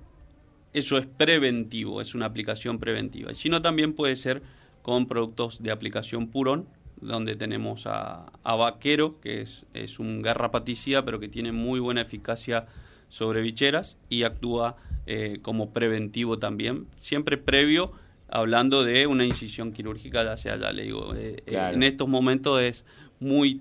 eso 0.72 0.98
es 0.98 1.06
preventivo, 1.06 2.00
es 2.00 2.14
una 2.14 2.26
aplicación 2.26 2.78
preventiva. 2.78 3.34
Sino 3.34 3.62
también 3.62 3.94
puede 3.94 4.16
ser 4.16 4.42
con 4.82 5.06
productos 5.06 5.62
de 5.62 5.70
aplicación 5.70 6.28
purón, 6.28 6.66
donde 7.00 7.36
tenemos 7.36 7.86
a, 7.86 8.26
Vaquero, 8.44 9.20
que 9.20 9.42
es, 9.42 9.98
un 9.98 10.22
garrapaticida, 10.22 11.04
pero 11.04 11.18
que 11.18 11.28
tiene 11.28 11.52
muy 11.52 11.80
buena 11.80 12.02
eficacia 12.02 12.66
sobre 13.08 13.40
bicheras 13.40 13.96
y 14.08 14.24
actúa 14.24 14.76
eh, 15.06 15.38
como 15.42 15.72
preventivo 15.72 16.38
también, 16.38 16.86
siempre 16.98 17.36
previo 17.36 17.92
hablando 18.28 18.82
de 18.82 19.06
una 19.06 19.24
incisión 19.24 19.72
quirúrgica, 19.72 20.24
ya 20.24 20.36
sea, 20.36 20.56
ya 20.56 20.72
le 20.72 20.82
digo, 20.82 21.14
eh, 21.14 21.42
en 21.46 21.82
estos 21.82 22.08
momentos 22.08 22.60
es 22.60 22.84
muy 23.20 23.60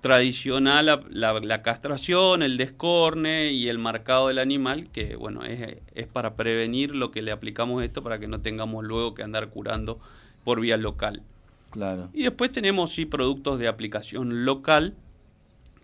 tradicional 0.00 1.04
la, 1.10 1.62
castración, 1.62 2.42
el 2.42 2.56
descorne 2.56 3.52
y 3.52 3.68
el 3.68 3.78
marcado 3.78 4.28
del 4.28 4.38
animal, 4.38 4.88
que 4.92 5.16
bueno, 5.16 5.44
es, 5.44 5.76
es, 5.94 6.06
para 6.06 6.36
prevenir 6.36 6.94
lo 6.94 7.10
que 7.10 7.22
le 7.22 7.32
aplicamos 7.32 7.82
esto 7.82 8.02
para 8.02 8.18
que 8.18 8.28
no 8.28 8.40
tengamos 8.40 8.84
luego 8.84 9.14
que 9.14 9.22
andar 9.22 9.48
curando 9.48 9.98
por 10.44 10.60
vía 10.60 10.76
local. 10.76 11.22
Claro. 11.70 12.10
Y 12.12 12.22
después 12.22 12.52
tenemos 12.52 12.92
sí 12.92 13.06
productos 13.06 13.58
de 13.58 13.68
aplicación 13.68 14.44
local, 14.44 14.94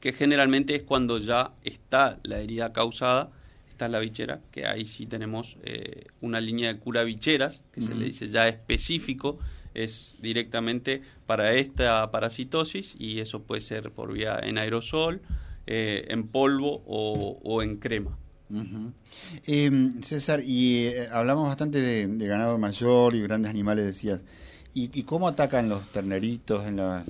que 0.01 0.13
generalmente 0.13 0.75
es 0.75 0.83
cuando 0.83 1.19
ya 1.19 1.53
está 1.63 2.19
la 2.23 2.39
herida 2.39 2.73
causada, 2.73 3.31
Esta 3.71 3.87
es 3.87 3.91
la 3.91 3.99
bichera, 3.99 4.41
que 4.53 4.67
ahí 4.67 4.87
sí 4.87 5.07
tenemos 5.07 5.57
eh, 5.65 6.07
una 6.21 6.41
línea 6.41 6.73
de 6.73 6.79
cura 6.79 7.03
bicheras, 7.03 7.65
que 7.73 7.81
se 7.81 7.95
le 7.95 8.05
dice 8.05 8.29
ya 8.29 8.47
específico, 8.47 9.41
es 9.75 10.15
directamente 10.21 11.03
para 11.27 11.53
esta 11.55 12.11
parasitosis 12.11 12.95
y 12.99 13.21
eso 13.21 13.43
puede 13.43 13.61
ser 13.61 13.91
por 13.91 14.13
vía 14.13 14.39
en 14.43 14.59
aerosol, 14.59 15.21
eh, 15.67 16.07
en 16.09 16.29
polvo 16.29 16.83
o, 16.87 17.63
en 17.63 17.77
crema. 17.77 18.17
Em, 19.47 20.01
César, 20.03 20.41
y 20.45 20.87
eh, 20.87 21.09
hablamos 21.11 21.49
bastante 21.49 21.81
de, 21.81 22.27
ganado 22.27 22.57
mayor 22.59 23.15
y 23.15 23.23
grandes 23.23 23.51
animales, 23.51 23.85
decías. 23.85 24.23
¿Y, 24.77 25.05
cómo 25.05 25.29
atacan 25.29 25.69
los 25.69 25.87
terneritos 25.93 26.67
en, 26.67 26.77
la, 26.77 27.05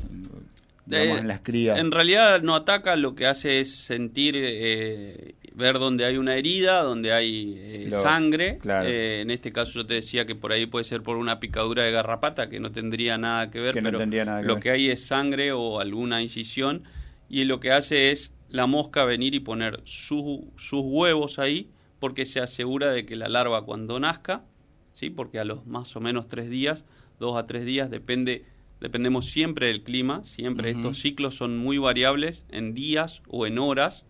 en 0.90 1.26
las 1.26 1.40
crías? 1.40 1.78
En 1.78 1.92
realidad 1.92 2.42
no 2.42 2.54
ataca, 2.54 2.94
lo 2.94 3.14
que 3.14 3.26
hace 3.26 3.60
es 3.60 3.74
sentir 3.74 4.34
eh, 4.36 5.34
ver 5.54 5.78
dónde 5.78 6.04
hay 6.04 6.16
una 6.16 6.34
herida, 6.36 6.82
donde 6.82 7.12
hay 7.12 7.54
eh, 7.56 7.90
sangre. 7.90 8.58
Eh, 8.64 9.20
en 9.22 9.30
este 9.30 9.52
caso 9.52 9.72
yo 9.72 9.86
te 9.86 9.94
decía 9.94 10.26
que 10.26 10.34
por 10.34 10.52
ahí 10.52 10.66
puede 10.66 10.84
ser 10.84 11.02
por 11.02 11.16
una 11.16 11.40
picadura 11.40 11.84
de 11.84 11.92
garrapata 11.92 12.48
que 12.48 12.60
no 12.60 12.72
tendría 12.72 13.16
nada 13.16 13.50
que 13.50 13.60
ver, 13.60 13.74
pero 13.74 13.98
lo 14.42 14.60
que 14.60 14.70
hay 14.70 14.90
es 14.90 15.06
sangre 15.06 15.52
o 15.52 15.80
alguna 15.80 16.22
incisión 16.22 16.82
y 17.28 17.44
lo 17.44 17.60
que 17.60 17.72
hace 17.72 18.10
es 18.10 18.32
la 18.48 18.66
mosca 18.66 19.04
venir 19.04 19.34
y 19.34 19.40
poner 19.40 19.80
sus 19.84 20.42
huevos 20.72 21.38
ahí 21.38 21.70
porque 22.00 22.26
se 22.26 22.40
asegura 22.40 22.92
de 22.92 23.06
que 23.06 23.16
la 23.16 23.28
larva 23.28 23.64
cuando 23.64 23.98
nazca, 23.98 24.44
sí, 24.92 25.08
porque 25.08 25.38
a 25.38 25.44
los 25.44 25.66
más 25.66 25.96
o 25.96 26.00
menos 26.00 26.28
tres 26.28 26.50
días, 26.50 26.84
dos 27.18 27.36
a 27.36 27.46
tres 27.46 27.64
días 27.64 27.90
depende 27.90 28.44
dependemos 28.80 29.26
siempre 29.26 29.68
del 29.68 29.82
clima, 29.82 30.24
siempre 30.24 30.70
estos 30.70 30.98
ciclos 30.98 31.36
son 31.36 31.56
muy 31.56 31.78
variables 31.78 32.44
en 32.50 32.74
días 32.74 33.22
o 33.28 33.46
en 33.46 33.58
horas 33.58 34.04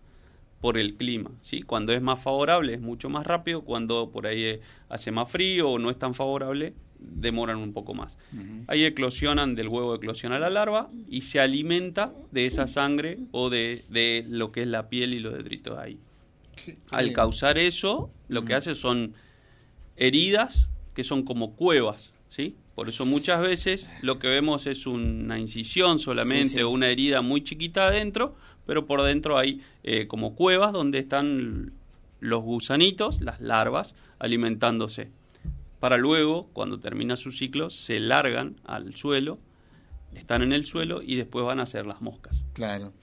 por 0.65 0.79
el 0.79 0.95
clima. 0.95 1.29
¿sí? 1.43 1.61
Cuando 1.61 1.93
es 1.93 2.01
más 2.01 2.19
favorable 2.19 2.73
es 2.73 2.81
mucho 2.81 3.07
más 3.07 3.27
rápido, 3.27 3.61
cuando 3.61 4.09
por 4.09 4.25
ahí 4.25 4.45
eh, 4.45 4.61
hace 4.89 5.11
más 5.11 5.29
frío 5.29 5.69
o 5.69 5.77
no 5.77 5.91
es 5.91 5.99
tan 5.99 6.15
favorable, 6.15 6.73
demoran 6.97 7.57
un 7.57 7.71
poco 7.71 7.93
más. 7.93 8.17
Ahí 8.65 8.83
eclosionan, 8.83 9.53
del 9.53 9.67
huevo 9.67 9.93
eclosiona 9.93 10.39
la 10.39 10.49
larva 10.49 10.89
y 11.07 11.21
se 11.21 11.39
alimenta 11.39 12.13
de 12.31 12.47
esa 12.47 12.65
sangre 12.65 13.19
o 13.29 13.51
de, 13.51 13.83
de 13.89 14.25
lo 14.27 14.51
que 14.51 14.63
es 14.63 14.67
la 14.67 14.89
piel 14.89 15.13
y 15.13 15.19
los 15.19 15.35
detritos 15.35 15.77
ahí. 15.77 15.99
Al 16.89 17.13
causar 17.13 17.59
eso, 17.59 18.09
lo 18.27 18.43
que 18.43 18.55
hace 18.55 18.73
son 18.73 19.13
heridas 19.97 20.67
que 20.95 21.03
son 21.03 21.21
como 21.21 21.55
cuevas, 21.55 22.11
¿sí? 22.31 22.55
Por 22.73 22.89
eso 22.89 23.05
muchas 23.05 23.39
veces 23.39 23.87
lo 24.01 24.17
que 24.17 24.29
vemos 24.29 24.65
es 24.65 24.87
una 24.87 25.37
incisión 25.37 25.99
solamente 25.99 26.63
o 26.63 26.71
una 26.71 26.89
herida 26.89 27.21
muy 27.21 27.43
chiquita 27.43 27.89
adentro, 27.89 28.35
pero 28.65 28.85
por 28.85 29.03
dentro 29.03 29.37
hay 29.37 29.61
eh, 29.83 30.07
como 30.07 30.35
cuevas 30.35 30.73
donde 30.73 30.99
están 30.99 31.73
los 32.19 32.43
gusanitos, 32.43 33.21
las 33.21 33.41
larvas, 33.41 33.93
alimentándose. 34.19 35.09
Para 35.79 35.97
luego, 35.97 36.47
cuando 36.53 36.79
termina 36.79 37.17
su 37.17 37.31
ciclo, 37.31 37.69
se 37.69 37.99
largan 37.99 38.55
al 38.63 38.95
suelo, 38.95 39.37
están 40.15 40.41
en 40.41 40.53
el 40.53 40.65
suelo 40.65 41.01
y 41.01 41.15
después 41.15 41.45
van 41.45 41.59
a 41.59 41.65
ser 41.65 41.85
las 41.85 42.01
moscas. 42.01 42.41
Claro. 42.53 42.93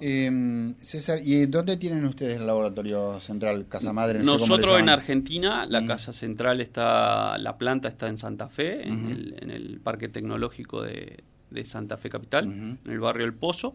Em, 0.00 0.74
César, 0.76 1.18
¿y 1.22 1.46
dónde 1.46 1.76
tienen 1.76 2.04
ustedes 2.04 2.38
el 2.40 2.46
laboratorio 2.46 3.20
central, 3.20 3.66
Casa 3.68 3.92
Madre? 3.92 4.22
Nosotros 4.22 4.78
en 4.78 4.88
Argentina, 4.88 5.66
la 5.66 5.80
mm. 5.80 5.86
casa 5.86 6.12
central 6.12 6.60
está, 6.60 7.36
la 7.38 7.58
planta 7.58 7.88
está 7.88 8.08
en 8.08 8.16
Santa 8.16 8.48
Fe, 8.48 8.86
en, 8.86 9.50
el, 9.50 9.80
Parque 9.82 10.08
Tecnológico 10.08 10.82
de, 10.82 11.22
Santa 11.64 11.96
Fe 11.96 12.08
Capital, 12.10 12.44
en 12.44 12.78
el 12.86 13.00
barrio 13.00 13.26
El 13.26 13.34
Pozo. 13.34 13.74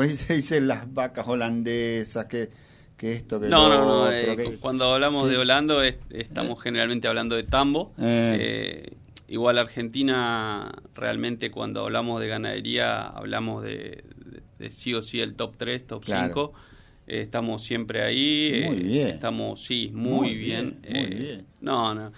se 0.09 0.35
dicen 0.35 0.67
las 0.67 0.93
vacas 0.93 1.27
holandesas, 1.27 2.25
que 2.27 2.49
esto, 3.11 3.39
que 3.39 3.47
No, 3.49 3.69
no, 3.69 3.85
no. 3.85 4.11
Eh, 4.11 4.57
cuando 4.59 4.93
hablamos 4.93 5.29
de 5.29 5.37
Holanda 5.37 5.75
estamos 6.09 6.61
generalmente 6.61 7.07
hablando 7.07 7.35
de 7.35 7.43
tambo. 7.43 7.93
Eh. 7.99 8.37
Eh, 8.39 8.97
igual 9.27 9.57
Argentina, 9.57 10.71
realmente 10.93 11.51
cuando 11.51 11.81
hablamos 11.81 12.21
de 12.21 12.27
ganadería, 12.27 13.01
hablamos 13.07 13.63
de, 13.63 14.03
sí 14.69 14.93
o 14.93 15.01
sí 15.01 15.19
el 15.19 15.35
top 15.35 15.55
3, 15.57 15.87
top 15.87 16.03
5. 16.05 16.53
Estamos 17.07 17.63
siempre 17.63 18.03
ahí. 18.03 18.63
Muy 18.65 18.77
bien. 18.77 19.07
Estamos, 19.07 19.63
sí, 19.63 19.91
muy, 19.93 20.35
bien. 20.35 20.81
muy 20.89 21.05
bien. 21.05 21.45
No, 21.61 21.93
no. 21.93 22.11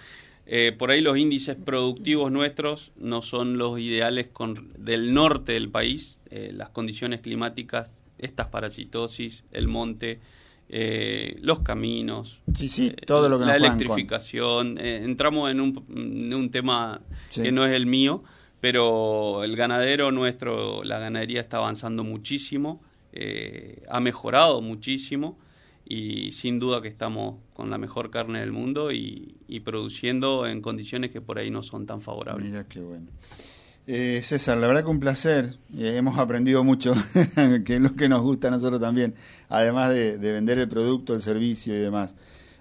por 0.78 0.90
ahí 0.90 1.00
los 1.00 1.18
índices 1.18 1.56
productivos 1.56 2.30
nuestros 2.30 2.92
no 2.96 3.22
son 3.22 3.58
los 3.58 3.78
ideales 3.80 4.28
con, 4.32 4.72
del 4.78 5.14
norte 5.14 5.52
del 5.52 5.70
país. 5.70 6.18
las 6.30 6.70
condiciones 6.70 7.20
climáticas, 7.20 7.90
estas 8.18 8.48
parasitosis, 8.48 9.44
el 9.52 9.68
monte, 9.68 10.20
eh, 10.68 11.36
los 11.42 11.60
caminos, 11.60 12.40
sí, 12.52 12.88
eh, 12.88 13.06
todo 13.06 13.28
lo 13.28 13.38
que 13.38 13.44
la 13.44 13.56
electrificación. 13.56 14.78
Eh, 14.78 15.02
entramos 15.04 15.48
en 15.48 15.60
un, 15.60 16.50
tema 16.50 17.00
que 17.32 17.52
no 17.52 17.64
es 17.64 17.72
el 17.72 17.86
mío, 17.86 18.24
pero 18.60 19.44
el 19.44 19.54
ganadero 19.54 20.10
nuestro, 20.10 20.82
la 20.82 20.98
ganadería 20.98 21.40
está 21.40 21.58
avanzando 21.58 22.02
muchísimo, 22.02 22.82
ha 23.88 24.00
mejorado 24.00 24.60
muchísimo 24.60 25.38
y 25.84 26.32
sin 26.32 26.58
duda 26.58 26.82
que 26.82 26.88
estamos 26.88 27.36
con 27.54 27.70
la 27.70 27.78
mejor 27.78 28.10
carne 28.10 28.40
del 28.40 28.52
mundo 28.52 28.90
y, 28.92 29.36
y 29.46 29.60
produciendo 29.60 30.46
en 30.46 30.60
condiciones 30.60 31.10
que 31.10 31.20
por 31.20 31.38
ahí 31.38 31.50
no 31.50 31.62
son 31.62 31.86
tan 31.86 32.00
favorables. 32.00 32.50
Mira 32.50 32.64
qué 32.64 32.80
bueno. 32.80 33.06
Eh, 33.88 34.20
César, 34.24 34.58
la 34.58 34.66
verdad 34.66 34.82
que 34.82 34.90
un 34.90 34.98
placer. 34.98 35.58
Eh, 35.76 35.96
hemos 35.96 36.18
aprendido 36.18 36.64
mucho, 36.64 36.94
que 37.64 37.76
es 37.76 37.80
lo 37.80 37.94
que 37.94 38.08
nos 38.08 38.22
gusta 38.22 38.48
a 38.48 38.50
nosotros 38.50 38.80
también, 38.80 39.14
además 39.48 39.90
de, 39.90 40.16
vender 40.18 40.58
el 40.58 40.68
producto, 40.68 41.14
el 41.14 41.20
servicio 41.20 41.74
y 41.74 41.78
demás. 41.78 42.14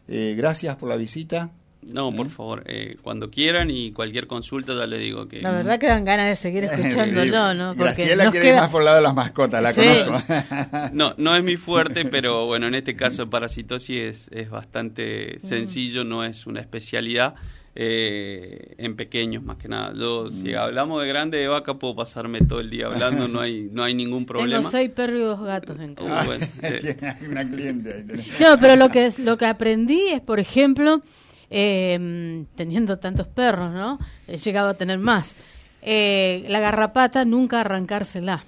Eh, 0.08 0.36
gracias 0.38 0.76
por 0.76 0.90
la 0.90 0.98
visita. 0.98 1.52
No, 1.86 2.12
por 2.12 2.30
favor, 2.30 2.64
cuando 3.02 3.30
quieran 3.30 3.70
y 3.70 3.92
cualquier 3.92 4.28
consulta 4.28 4.74
ya 4.74 4.88
le 4.88 4.98
digo 4.98 5.28
que... 5.28 5.42
La 5.42 5.52
verdad 5.52 5.80
que 5.80 5.88
dan 5.88 6.04
ganas 6.04 6.28
de 6.28 6.36
seguir 6.36 6.64
escuchándolo, 6.72 7.54
¿no? 7.54 7.76
Porque 7.76 7.94
Graciela 7.94 8.32
quiere 8.32 8.50
ir 8.50 8.56
más 8.56 8.70
por 8.70 8.82
el 8.82 8.86
lado 8.86 8.98
de 8.98 9.04
las 9.04 9.14
mascotas, 9.14 9.62
la 9.62 9.74
conozco. 9.74 10.34
no, 10.94 11.14
no 11.18 11.36
es 11.36 11.44
mi 11.44 11.58
fuerte, 11.58 12.06
pero 12.12 12.46
bueno, 12.46 12.68
en 12.68 12.76
este 12.76 12.96
caso 12.96 13.30
parasitosis 13.30 13.98
es, 13.98 14.28
es 14.32 14.50
bastante 14.50 15.40
sencillo, 15.40 16.04
no 16.04 16.24
es 16.24 16.46
una 16.48 16.62
especialidad 16.62 17.36
eh, 17.78 18.76
en 18.78 18.96
pequeños 18.96 19.44
más 19.44 19.58
que 19.58 19.68
nada. 19.68 19.94
Yo, 19.94 20.32
si 20.32 20.54
mm. 20.54 20.58
hablamos 20.58 21.02
de 21.02 21.10
grande 21.10 21.40
de 21.40 21.50
vaca, 21.50 21.74
puedo 21.74 21.96
pasarme 21.96 22.40
todo 22.40 22.62
el 22.62 22.70
día 22.70 22.86
hablando, 22.86 23.28
no 23.28 23.42
hay, 23.42 23.68
no 23.70 23.84
hay 23.84 23.94
ningún 23.94 24.26
problema. 24.26 24.60
Tengo 24.60 24.72
seis 24.72 24.92
perros 24.92 25.18
y 25.20 25.24
dos 25.24 25.42
gatos 25.42 25.80
en 25.82 25.96
casa. 25.96 26.26
Uh, 26.26 26.64
eh. 26.64 26.98
una 27.30 27.46
cliente 27.46 28.06
No, 28.40 28.58
pero 28.62 28.78
lo 28.78 28.90
que, 28.90 29.08
es, 29.08 29.20
lo 29.20 29.38
que 29.38 29.46
aprendí 29.46 30.08
es, 30.08 30.22
por 30.22 30.40
ejemplo, 30.40 31.02
eh, 31.50 32.46
teniendo 32.56 32.98
tantos 33.00 33.28
perros, 33.28 33.72
¿no? 33.74 34.00
He 34.28 34.38
llegado 34.38 34.70
a 34.70 34.74
tener 34.76 35.00
más. 35.00 35.36
la 35.84 36.60
garrapata, 36.60 37.26
nunca 37.26 37.62
arrancársela. 37.62 38.44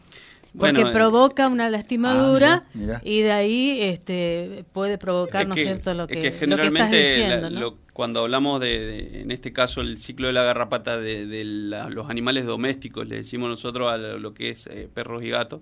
Porque 0.58 0.74
Bueno, 0.74 0.90
eh, 0.90 0.92
provoca 0.94 1.48
una 1.50 1.70
lastimadura 1.70 2.64
Ah, 2.66 2.70
mira, 2.74 3.00
mira. 3.00 3.02
y 3.04 3.22
de 3.22 3.32
ahí 3.32 3.80
este 3.82 4.66
puede 4.74 4.98
provocar, 4.98 5.44
Es 5.44 5.48
¿no 5.48 5.54
es 5.54 5.58
que- 5.60 5.64
cierto?, 5.66 5.94
lo 5.94 6.04
es 6.06 6.08
que, 6.10 6.16
que 6.16 6.22
lo 6.22 6.30
que 6.30 6.34
estás 6.34 6.40
generalmente 6.40 6.98
diciendo, 6.98 7.42
la- 7.42 7.50
¿no? 7.52 7.60
lo- 7.60 7.78
cuando 7.94 8.22
hablamos 8.22 8.60
de, 8.60 8.80
de- 8.80 9.22
en 9.22 9.30
este 9.30 9.54
caso, 9.54 9.82
el 9.82 10.00
ciclo 10.00 10.26
de 10.28 10.34
la 10.34 10.42
garrapata 10.44 10.98
de, 10.98 11.28
de 11.28 11.44
la- 11.46 11.90
los 11.90 12.10
animales 12.10 12.46
domésticos, 12.48 13.08
le 13.08 13.18
decimos 13.18 13.50
nosotros 13.50 13.92
a 13.92 13.98
lo 13.98 14.34
que 14.34 14.50
es 14.50 14.66
eh, 14.68 14.90
perros 14.92 15.24
y 15.24 15.30
gatos, 15.30 15.62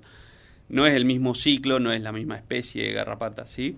no 0.70 0.88
es 0.88 0.94
el 0.96 1.04
mismo 1.04 1.36
ciclo, 1.36 1.80
no 1.82 1.92
es 1.92 2.02
la 2.02 2.14
misma 2.14 2.38
especie 2.38 2.84
de 2.84 2.94
garrapata, 2.94 3.46
¿sí? 3.48 3.76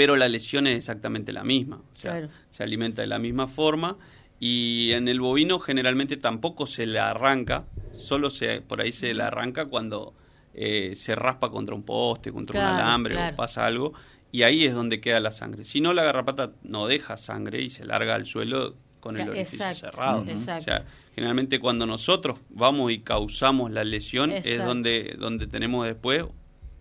Pero 0.00 0.16
la 0.16 0.30
lesión 0.30 0.66
es 0.66 0.78
exactamente 0.78 1.30
la 1.30 1.44
misma, 1.44 1.76
o 1.76 1.94
sea, 1.94 2.12
Claro. 2.12 2.28
se 2.48 2.62
alimenta 2.62 3.02
de 3.02 3.06
la 3.06 3.18
misma 3.18 3.46
forma 3.46 3.98
y 4.38 4.92
en 4.92 5.08
el 5.08 5.20
bovino 5.20 5.58
generalmente 5.58 6.16
tampoco 6.16 6.66
se 6.66 6.86
le 6.86 6.98
arranca, 6.98 7.64
solo 7.98 8.30
se 8.30 8.62
por 8.62 8.80
ahí 8.80 8.92
se 8.92 9.12
le 9.12 9.22
arranca 9.22 9.66
cuando 9.66 10.14
eh, 10.54 10.94
se 10.96 11.14
raspa 11.14 11.50
contra 11.50 11.74
un 11.74 11.82
poste, 11.82 12.32
contra 12.32 12.58
un 12.58 12.66
alambre 12.66 13.12
claro. 13.14 13.34
o 13.34 13.36
pasa 13.36 13.66
algo 13.66 13.92
y 14.32 14.42
ahí 14.44 14.64
es 14.64 14.72
donde 14.72 15.02
queda 15.02 15.20
la 15.20 15.32
sangre. 15.32 15.66
Si 15.66 15.82
no, 15.82 15.92
la 15.92 16.02
garrapata 16.02 16.52
no 16.62 16.86
deja 16.86 17.18
sangre 17.18 17.60
y 17.60 17.68
se 17.68 17.84
larga 17.84 18.14
al 18.14 18.24
suelo 18.24 18.76
con 19.00 19.20
el 19.20 19.28
orificio 19.28 19.66
exacto, 19.66 19.90
cerrado. 19.98 20.24
exacto. 20.26 20.62
O 20.62 20.64
sea, 20.64 20.86
generalmente 21.14 21.60
cuando 21.60 21.84
nosotros 21.84 22.38
vamos 22.48 22.90
y 22.90 23.00
causamos 23.00 23.70
la 23.70 23.84
lesión 23.84 24.32
es 24.32 24.64
donde, 24.64 25.14
donde 25.18 25.46
tenemos 25.46 25.84
después 25.84 26.24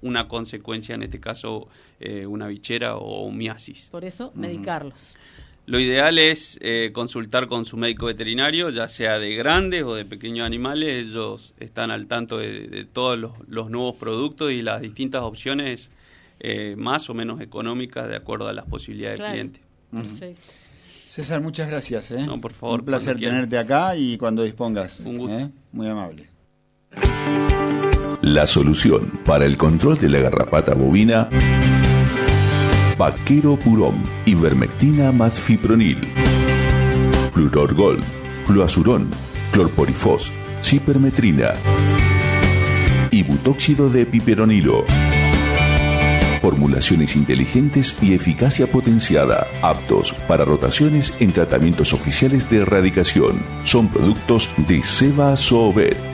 una 0.01 0.27
consecuencia, 0.27 0.95
en 0.95 1.03
este 1.03 1.19
caso 1.19 1.67
eh, 1.99 2.25
una 2.25 2.47
bichera 2.47 2.95
o 2.97 3.25
un 3.25 3.37
miasis. 3.37 3.87
Por 3.91 4.05
eso, 4.05 4.31
medicarlos. 4.35 5.15
Lo 5.65 5.79
ideal 5.79 6.17
es 6.17 6.57
eh, 6.61 6.89
consultar 6.93 7.47
con 7.47 7.63
su 7.63 7.77
médico 7.77 8.07
veterinario, 8.07 8.71
ya 8.71 8.87
sea 8.87 9.19
de 9.19 9.35
grandes 9.35 9.83
o 9.83 9.93
de 9.93 10.03
pequeños 10.03 10.45
animales. 10.45 11.07
Ellos 11.07 11.53
están 11.59 11.91
al 11.91 12.07
tanto 12.07 12.39
de, 12.39 12.67
de 12.67 12.85
todos 12.85 13.19
los, 13.19 13.33
los 13.47 13.69
nuevos 13.69 13.95
productos 13.95 14.51
y 14.51 14.61
las 14.63 14.81
distintas 14.81 15.21
opciones 15.21 15.89
eh, 16.39 16.73
más 16.75 17.07
o 17.09 17.13
menos 17.13 17.39
económicas 17.41 18.07
de 18.09 18.15
acuerdo 18.15 18.47
a 18.47 18.53
las 18.53 18.65
posibilidades 18.65 19.17
Claro. 19.17 19.37
del 19.37 19.49
cliente. 19.51 19.69
Perfecto. 20.19 20.41
César, 21.05 21.41
muchas 21.41 21.67
gracias. 21.69 22.09
¿eh? 22.11 22.23
No, 22.25 22.39
por 22.41 22.53
favor, 22.53 22.79
Un 22.79 22.85
placer 22.85 23.19
tenerte 23.19 23.57
acá 23.57 23.95
y 23.95 24.17
cuando 24.17 24.41
dispongas. 24.43 25.01
Un 25.01 25.17
gusto. 25.17 25.37
¿eh? 25.37 25.49
Muy 25.71 25.87
amable. 25.87 26.27
La 28.29 28.45
solución 28.45 29.19
para 29.25 29.47
el 29.47 29.57
control 29.57 29.97
de 29.97 30.07
la 30.07 30.19
garrapata 30.19 30.75
bovina. 30.75 31.29
Vaquero 32.95 33.57
Purón, 33.57 34.03
Ivermectina 34.27 35.11
más 35.11 35.39
fipronil. 35.39 35.97
Fluorol 37.33 37.73
Gold, 37.73 38.03
Fluazurón, 38.45 39.09
Clorporifos, 39.51 40.31
Cipermetrina. 40.61 41.53
Y 43.09 43.23
butóxido 43.23 43.89
de 43.89 44.05
piperonilo. 44.05 44.85
Formulaciones 46.39 47.15
inteligentes 47.15 47.97
y 47.99 48.13
eficacia 48.13 48.71
potenciada, 48.71 49.47
aptos 49.63 50.13
para 50.27 50.45
rotaciones 50.45 51.15
en 51.19 51.31
tratamientos 51.31 51.93
oficiales 51.93 52.47
de 52.51 52.57
erradicación. 52.57 53.41
Son 53.63 53.87
productos 53.87 54.53
de 54.67 54.83
Seba 54.83 55.35
Soobet. 55.35 56.08